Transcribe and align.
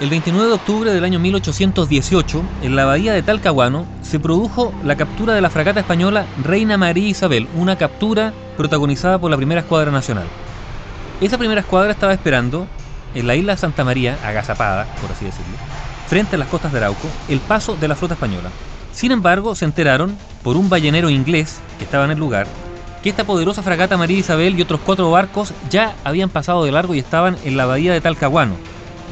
El 0.00 0.08
29 0.08 0.48
de 0.48 0.54
octubre 0.54 0.94
del 0.94 1.04
año 1.04 1.18
1818, 1.18 2.42
en 2.62 2.74
la 2.74 2.86
bahía 2.86 3.12
de 3.12 3.22
Talcahuano, 3.22 3.86
se 4.00 4.18
produjo 4.18 4.72
la 4.82 4.96
captura 4.96 5.34
de 5.34 5.42
la 5.42 5.50
fragata 5.50 5.80
española 5.80 6.26
Reina 6.38 6.78
María 6.78 7.06
Isabel, 7.06 7.46
una 7.54 7.76
captura 7.76 8.32
protagonizada 8.56 9.18
por 9.18 9.30
la 9.30 9.36
primera 9.36 9.60
escuadra 9.60 9.90
nacional. 9.90 10.26
Esa 11.20 11.36
primera 11.36 11.60
escuadra 11.60 11.92
estaba 11.92 12.14
esperando 12.14 12.66
en 13.14 13.26
la 13.26 13.36
isla 13.36 13.58
Santa 13.58 13.84
María, 13.84 14.18
agazapada, 14.24 14.86
por 15.02 15.12
así 15.12 15.26
decirlo, 15.26 15.58
frente 16.06 16.36
a 16.36 16.38
las 16.38 16.48
costas 16.48 16.72
de 16.72 16.78
Arauco, 16.78 17.10
el 17.28 17.40
paso 17.40 17.76
de 17.76 17.86
la 17.86 17.94
flota 17.94 18.14
española. 18.14 18.48
Sin 18.92 19.12
embargo, 19.12 19.54
se 19.54 19.66
enteraron, 19.66 20.16
por 20.42 20.56
un 20.56 20.70
ballenero 20.70 21.10
inglés 21.10 21.60
que 21.76 21.84
estaba 21.84 22.06
en 22.06 22.12
el 22.12 22.18
lugar, 22.18 22.46
que 23.02 23.10
esta 23.10 23.24
poderosa 23.24 23.62
fragata 23.62 23.98
María 23.98 24.16
Isabel 24.16 24.58
y 24.58 24.62
otros 24.62 24.80
cuatro 24.80 25.10
barcos 25.10 25.52
ya 25.68 25.94
habían 26.04 26.30
pasado 26.30 26.64
de 26.64 26.72
largo 26.72 26.94
y 26.94 27.00
estaban 27.00 27.36
en 27.44 27.58
la 27.58 27.66
bahía 27.66 27.92
de 27.92 28.00
Talcahuano, 28.00 28.56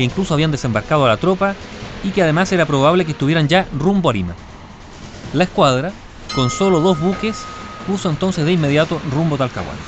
que 0.00 0.04
incluso 0.04 0.32
habían 0.32 0.50
desembarcado 0.50 1.04
a 1.04 1.08
la 1.08 1.18
tropa 1.18 1.54
y 2.02 2.08
que 2.08 2.22
además 2.22 2.50
era 2.52 2.64
probable 2.64 3.04
que 3.04 3.12
estuvieran 3.12 3.48
ya 3.48 3.66
rumbo 3.78 4.08
a 4.08 4.14
Lima. 4.14 4.34
La 5.34 5.44
escuadra, 5.44 5.92
con 6.34 6.48
solo 6.48 6.80
dos 6.80 6.98
buques, 6.98 7.36
puso 7.86 8.08
entonces 8.08 8.46
de 8.46 8.52
inmediato 8.52 8.98
rumbo 9.12 9.34
a 9.34 9.38
Talcahuano. 9.40 9.78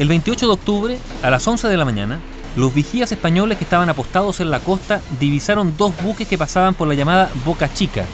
El 0.00 0.08
28 0.08 0.46
de 0.48 0.52
octubre, 0.52 0.98
a 1.22 1.30
las 1.30 1.46
11 1.46 1.68
de 1.68 1.76
la 1.76 1.84
mañana, 1.84 2.18
los 2.56 2.74
vigías 2.74 3.12
españoles 3.12 3.58
que 3.58 3.62
estaban 3.62 3.88
apostados 3.88 4.40
en 4.40 4.50
la 4.50 4.58
costa 4.58 5.00
divisaron 5.20 5.76
dos 5.76 5.92
buques 6.02 6.26
que 6.26 6.36
pasaban 6.36 6.74
por 6.74 6.88
la 6.88 6.94
llamada 6.94 7.30
Boca 7.44 7.72
Chica, 7.72 8.06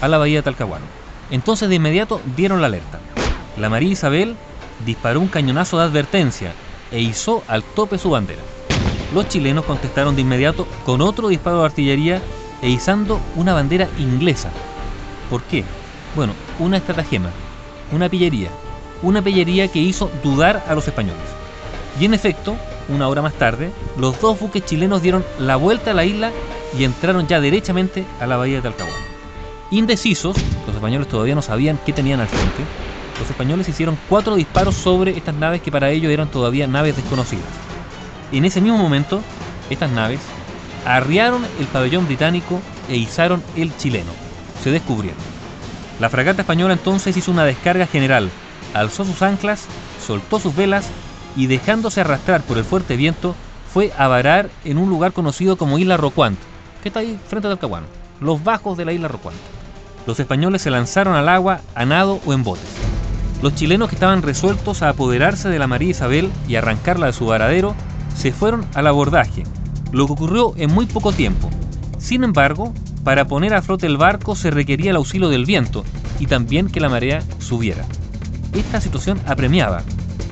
a 0.00 0.08
la 0.08 0.16
bahía 0.16 0.38
de 0.38 0.44
Talcahuano. 0.44 0.86
Entonces 1.30 1.68
de 1.68 1.74
inmediato 1.74 2.18
dieron 2.34 2.62
la 2.62 2.68
alerta. 2.68 2.98
La 3.58 3.68
María 3.68 3.92
Isabel 3.92 4.36
disparó 4.86 5.20
un 5.20 5.28
cañonazo 5.28 5.76
de 5.76 5.84
advertencia 5.84 6.54
e 6.90 6.98
izó 7.02 7.42
al 7.46 7.62
tope 7.62 7.98
su 7.98 8.08
bandera 8.08 8.40
los 9.12 9.28
chilenos 9.28 9.64
contestaron 9.64 10.14
de 10.14 10.22
inmediato 10.22 10.66
con 10.84 11.00
otro 11.00 11.28
disparo 11.28 11.60
de 11.60 11.66
artillería 11.66 12.22
e 12.62 12.70
izando 12.70 13.20
una 13.34 13.54
bandera 13.54 13.88
inglesa. 13.98 14.50
¿Por 15.28 15.42
qué? 15.44 15.64
Bueno, 16.14 16.34
una 16.58 16.76
estratagema, 16.76 17.30
una 17.92 18.08
pillería, 18.08 18.50
una 19.02 19.22
pillería 19.22 19.68
que 19.68 19.78
hizo 19.78 20.10
dudar 20.22 20.64
a 20.68 20.74
los 20.74 20.86
españoles. 20.86 21.22
Y 21.98 22.04
en 22.04 22.14
efecto, 22.14 22.56
una 22.88 23.08
hora 23.08 23.22
más 23.22 23.34
tarde, 23.34 23.70
los 23.96 24.20
dos 24.20 24.38
buques 24.38 24.64
chilenos 24.64 25.02
dieron 25.02 25.24
la 25.38 25.56
vuelta 25.56 25.92
a 25.92 25.94
la 25.94 26.04
isla 26.04 26.32
y 26.76 26.84
entraron 26.84 27.26
ya 27.26 27.40
derechamente 27.40 28.04
a 28.20 28.26
la 28.26 28.36
bahía 28.36 28.56
de 28.56 28.62
Talcahuano. 28.62 29.10
Indecisos, 29.70 30.36
los 30.66 30.74
españoles 30.74 31.08
todavía 31.08 31.34
no 31.34 31.42
sabían 31.42 31.78
qué 31.84 31.92
tenían 31.92 32.20
al 32.20 32.28
frente, 32.28 32.64
los 33.18 33.28
españoles 33.28 33.68
hicieron 33.68 33.98
cuatro 34.08 34.34
disparos 34.34 34.74
sobre 34.74 35.16
estas 35.16 35.34
naves 35.34 35.62
que 35.62 35.70
para 35.70 35.90
ellos 35.90 36.10
eran 36.10 36.30
todavía 36.30 36.66
naves 36.66 36.96
desconocidas. 36.96 37.59
En 38.32 38.44
ese 38.44 38.60
mismo 38.60 38.78
momento, 38.78 39.22
estas 39.70 39.90
naves 39.90 40.20
arriaron 40.86 41.44
el 41.58 41.66
pabellón 41.66 42.06
británico 42.06 42.60
e 42.88 42.96
izaron 42.96 43.42
el 43.56 43.76
chileno. 43.76 44.12
Se 44.62 44.70
descubrieron. 44.70 45.18
La 45.98 46.08
fragata 46.08 46.42
española 46.42 46.74
entonces 46.74 47.16
hizo 47.16 47.30
una 47.30 47.44
descarga 47.44 47.86
general, 47.86 48.30
alzó 48.72 49.04
sus 49.04 49.20
anclas, 49.22 49.66
soltó 50.04 50.38
sus 50.38 50.54
velas 50.54 50.88
y 51.36 51.46
dejándose 51.46 52.00
arrastrar 52.00 52.42
por 52.42 52.56
el 52.56 52.64
fuerte 52.64 52.96
viento, 52.96 53.34
fue 53.72 53.92
a 53.98 54.08
varar 54.08 54.50
en 54.64 54.78
un 54.78 54.88
lugar 54.88 55.12
conocido 55.12 55.56
como 55.56 55.78
Isla 55.78 55.96
Rocuant, 55.96 56.38
que 56.82 56.88
está 56.88 57.00
ahí 57.00 57.18
frente 57.28 57.48
a 57.48 57.50
Talcahuano, 57.50 57.86
los 58.20 58.42
bajos 58.42 58.76
de 58.76 58.84
la 58.84 58.92
Isla 58.92 59.08
Rocuant. 59.08 59.36
Los 60.06 60.18
españoles 60.18 60.62
se 60.62 60.70
lanzaron 60.70 61.14
al 61.14 61.28
agua 61.28 61.60
a 61.74 61.84
nado 61.84 62.20
o 62.24 62.32
en 62.32 62.42
botes. 62.42 62.64
Los 63.42 63.54
chilenos 63.54 63.88
que 63.88 63.94
estaban 63.94 64.22
resueltos 64.22 64.82
a 64.82 64.88
apoderarse 64.88 65.48
de 65.48 65.58
la 65.58 65.66
María 65.66 65.90
Isabel 65.90 66.30
y 66.48 66.56
arrancarla 66.56 67.06
de 67.06 67.12
su 67.12 67.26
varadero 67.26 67.74
se 68.14 68.32
fueron 68.32 68.66
al 68.74 68.86
abordaje, 68.86 69.44
lo 69.92 70.06
que 70.06 70.12
ocurrió 70.12 70.54
en 70.56 70.72
muy 70.72 70.86
poco 70.86 71.12
tiempo. 71.12 71.50
Sin 71.98 72.24
embargo, 72.24 72.72
para 73.04 73.26
poner 73.26 73.54
a 73.54 73.62
flote 73.62 73.86
el 73.86 73.96
barco 73.96 74.36
se 74.36 74.50
requería 74.50 74.90
el 74.90 74.96
auxilio 74.96 75.28
del 75.28 75.46
viento 75.46 75.84
y 76.18 76.26
también 76.26 76.68
que 76.68 76.80
la 76.80 76.88
marea 76.88 77.22
subiera. 77.38 77.84
Esta 78.52 78.80
situación 78.80 79.20
apremiaba. 79.26 79.82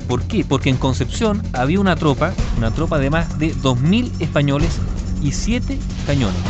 ¿Por 0.07 0.23
qué? 0.23 0.43
Porque 0.43 0.69
en 0.69 0.77
Concepción 0.77 1.41
había 1.53 1.79
una 1.79 1.95
tropa, 1.95 2.33
una 2.57 2.71
tropa 2.71 2.97
de 2.97 3.09
más 3.09 3.37
de 3.39 3.55
2.000 3.55 4.11
españoles 4.19 4.79
y 5.21 5.31
7 5.31 5.77
cañones. 6.05 6.41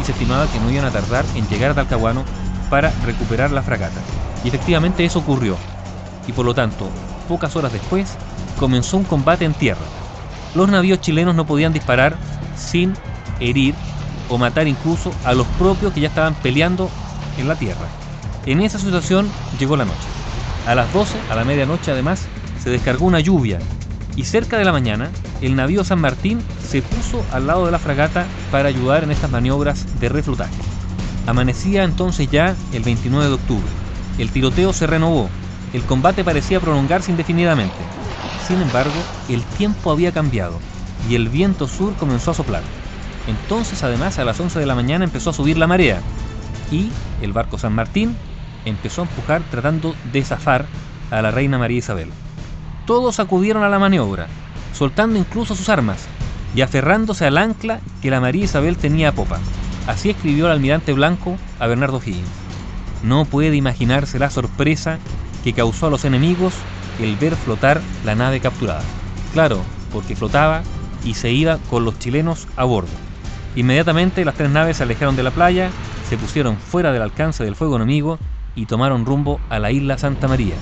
Y 0.00 0.04
se 0.04 0.12
estimaba 0.12 0.46
que 0.50 0.60
no 0.60 0.70
iban 0.70 0.84
a 0.84 0.90
tardar 0.90 1.24
en 1.34 1.46
llegar 1.48 1.70
a 1.70 1.74
Talcahuano 1.74 2.24
para 2.70 2.92
recuperar 3.04 3.50
la 3.50 3.62
fragata. 3.62 4.00
Y 4.44 4.48
efectivamente 4.48 5.04
eso 5.04 5.20
ocurrió. 5.20 5.56
Y 6.26 6.32
por 6.32 6.44
lo 6.44 6.54
tanto, 6.54 6.88
pocas 7.28 7.54
horas 7.56 7.72
después, 7.72 8.16
comenzó 8.58 8.96
un 8.96 9.04
combate 9.04 9.44
en 9.44 9.54
tierra 9.54 9.84
los 10.54 10.68
navíos 10.68 11.00
chilenos 11.00 11.34
no 11.34 11.46
podían 11.46 11.72
disparar 11.72 12.16
sin 12.56 12.94
herir 13.40 13.74
o 14.28 14.38
matar 14.38 14.68
incluso 14.68 15.12
a 15.24 15.34
los 15.34 15.46
propios 15.58 15.92
que 15.92 16.00
ya 16.00 16.08
estaban 16.08 16.34
peleando 16.34 16.90
en 17.38 17.48
la 17.48 17.56
tierra. 17.56 17.86
En 18.46 18.60
esa 18.60 18.78
situación 18.78 19.28
llegó 19.58 19.76
la 19.76 19.84
noche. 19.84 20.08
A 20.66 20.74
las 20.74 20.92
12, 20.92 21.18
a 21.30 21.34
la 21.34 21.44
medianoche 21.44 21.90
además, 21.90 22.26
se 22.62 22.70
descargó 22.70 23.06
una 23.06 23.20
lluvia 23.20 23.58
y 24.16 24.24
cerca 24.24 24.56
de 24.58 24.64
la 24.64 24.72
mañana 24.72 25.10
el 25.40 25.56
navío 25.56 25.84
San 25.84 26.00
Martín 26.00 26.40
se 26.66 26.82
puso 26.82 27.24
al 27.32 27.46
lado 27.46 27.66
de 27.66 27.72
la 27.72 27.78
fragata 27.78 28.26
para 28.50 28.68
ayudar 28.68 29.04
en 29.04 29.10
estas 29.10 29.30
maniobras 29.30 30.00
de 30.00 30.08
reflutaje. 30.08 30.54
Amanecía 31.26 31.84
entonces 31.84 32.30
ya 32.30 32.54
el 32.72 32.82
29 32.82 33.26
de 33.26 33.34
octubre. 33.34 33.68
El 34.18 34.30
tiroteo 34.30 34.72
se 34.72 34.86
renovó. 34.86 35.28
El 35.72 35.82
combate 35.82 36.22
parecía 36.22 36.60
prolongarse 36.60 37.10
indefinidamente. 37.10 37.74
Sin 38.46 38.60
embargo, 38.60 38.92
el 39.28 39.42
tiempo 39.42 39.90
había 39.90 40.12
cambiado 40.12 40.58
y 41.08 41.14
el 41.14 41.28
viento 41.28 41.66
sur 41.66 41.94
comenzó 41.96 42.30
a 42.30 42.34
soplar. 42.34 42.62
Entonces, 43.26 43.82
además, 43.82 44.18
a 44.18 44.24
las 44.24 44.38
11 44.38 44.58
de 44.58 44.66
la 44.66 44.74
mañana 44.74 45.04
empezó 45.04 45.30
a 45.30 45.32
subir 45.32 45.56
la 45.56 45.66
marea 45.66 46.02
y 46.70 46.90
el 47.22 47.32
barco 47.32 47.58
San 47.58 47.74
Martín 47.74 48.16
empezó 48.66 49.00
a 49.02 49.04
empujar 49.04 49.42
tratando 49.50 49.94
de 50.12 50.22
zafar 50.22 50.66
a 51.10 51.22
la 51.22 51.30
reina 51.30 51.58
María 51.58 51.78
Isabel. 51.78 52.10
Todos 52.86 53.18
acudieron 53.18 53.62
a 53.62 53.70
la 53.70 53.78
maniobra, 53.78 54.26
soltando 54.74 55.18
incluso 55.18 55.54
sus 55.54 55.70
armas 55.70 56.06
y 56.54 56.60
aferrándose 56.60 57.26
al 57.26 57.38
ancla 57.38 57.80
que 58.02 58.10
la 58.10 58.20
María 58.20 58.44
Isabel 58.44 58.76
tenía 58.76 59.08
a 59.08 59.12
popa. 59.12 59.38
Así 59.86 60.10
escribió 60.10 60.46
el 60.46 60.52
almirante 60.52 60.92
Blanco 60.92 61.38
a 61.58 61.66
Bernardo 61.66 62.00
Higgins. 62.04 62.28
No 63.02 63.24
puede 63.24 63.56
imaginarse 63.56 64.18
la 64.18 64.30
sorpresa 64.30 64.98
que 65.42 65.52
causó 65.52 65.86
a 65.86 65.90
los 65.90 66.04
enemigos 66.04 66.54
el 66.98 67.16
ver 67.16 67.36
flotar 67.36 67.80
la 68.04 68.14
nave 68.14 68.40
capturada. 68.40 68.82
Claro, 69.32 69.62
porque 69.92 70.16
flotaba 70.16 70.62
y 71.04 71.14
se 71.14 71.32
iba 71.32 71.58
con 71.70 71.84
los 71.84 71.98
chilenos 71.98 72.46
a 72.56 72.64
bordo. 72.64 72.92
Inmediatamente 73.56 74.24
las 74.24 74.34
tres 74.34 74.50
naves 74.50 74.78
se 74.78 74.82
alejaron 74.82 75.16
de 75.16 75.22
la 75.22 75.30
playa, 75.30 75.70
se 76.08 76.16
pusieron 76.16 76.56
fuera 76.56 76.92
del 76.92 77.02
alcance 77.02 77.44
del 77.44 77.56
fuego 77.56 77.76
enemigo 77.76 78.18
y 78.56 78.66
tomaron 78.66 79.04
rumbo 79.04 79.40
a 79.48 79.58
la 79.58 79.70
isla 79.70 79.98
Santa 79.98 80.28
María. 80.28 80.54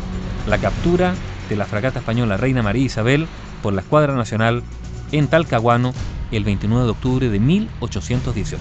La 0.46 0.58
captura 0.58 1.14
de 1.48 1.56
la 1.56 1.66
fragata 1.66 2.00
española 2.00 2.36
Reina 2.36 2.62
María 2.62 2.84
Isabel 2.84 3.26
por 3.62 3.72
la 3.72 3.80
Escuadra 3.80 4.14
Nacional 4.14 4.62
en 5.12 5.28
Talcahuano 5.28 5.92
el 6.30 6.44
29 6.44 6.84
de 6.84 6.90
octubre 6.90 7.28
de 7.28 7.38
1818. 7.38 8.58